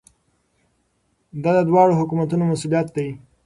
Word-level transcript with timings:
دا 1.43 1.51
د 1.57 1.59
دواړو 1.69 1.93
حکومتونو 1.99 2.43
مسؤلیت 2.51 2.87
دی. 2.95 3.09